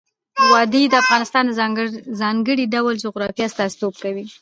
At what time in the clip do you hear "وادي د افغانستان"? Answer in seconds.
0.51-1.43